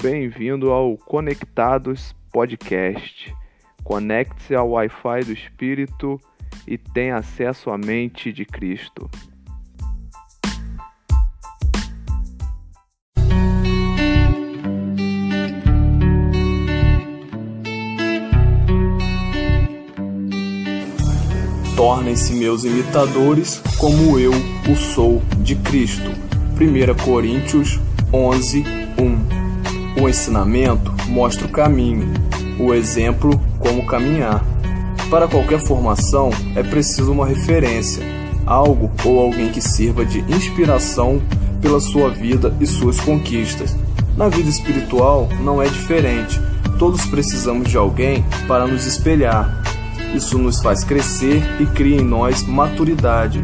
[0.00, 3.34] Bem-vindo ao Conectados Podcast.
[3.82, 6.20] Conecte-se ao Wi-Fi do Espírito
[6.68, 9.10] e tenha acesso à mente de Cristo.
[21.74, 24.30] Tornem-se meus imitadores, como eu
[24.70, 26.10] o sou de Cristo.
[26.54, 27.80] 1 Coríntios
[28.12, 28.62] 11,
[28.96, 29.37] 1
[30.00, 32.12] O ensinamento mostra o caminho,
[32.60, 34.44] o exemplo como caminhar.
[35.10, 38.02] Para qualquer formação é preciso uma referência,
[38.46, 41.20] algo ou alguém que sirva de inspiração
[41.60, 43.74] pela sua vida e suas conquistas.
[44.16, 46.40] Na vida espiritual não é diferente.
[46.78, 49.62] Todos precisamos de alguém para nos espelhar.
[50.14, 53.42] Isso nos faz crescer e cria em nós maturidade.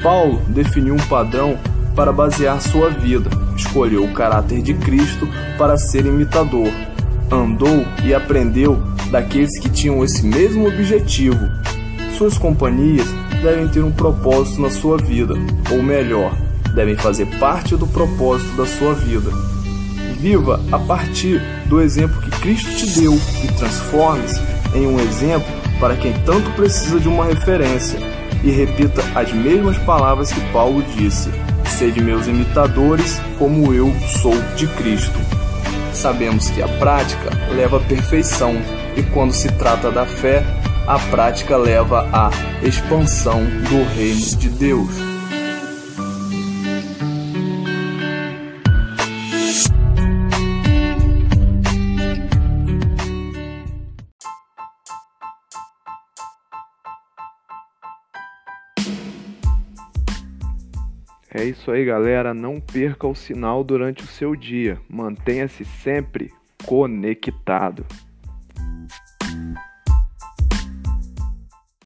[0.00, 1.58] Paulo definiu um padrão
[1.98, 3.28] para basear sua vida.
[3.56, 6.70] Escolheu o caráter de Cristo para ser imitador.
[7.28, 11.40] Andou e aprendeu daqueles que tinham esse mesmo objetivo.
[12.16, 13.08] Suas companhias
[13.42, 15.34] devem ter um propósito na sua vida,
[15.72, 16.32] ou melhor,
[16.72, 19.32] devem fazer parte do propósito da sua vida.
[20.20, 24.40] Viva a partir do exemplo que Cristo te deu e transforme-se
[24.72, 25.48] em um exemplo
[25.80, 27.98] para quem tanto precisa de uma referência.
[28.44, 31.28] E repita as mesmas palavras que Paulo disse:
[31.68, 35.18] Sede meus imitadores, como eu sou de Cristo.
[35.92, 38.56] Sabemos que a prática leva à perfeição,
[38.96, 40.42] e quando se trata da fé,
[40.86, 42.30] a prática leva à
[42.66, 45.07] expansão do reino de Deus.
[61.30, 62.32] É isso aí, galera.
[62.32, 64.80] Não perca o sinal durante o seu dia.
[64.88, 66.32] Mantenha-se sempre
[66.64, 67.84] conectado.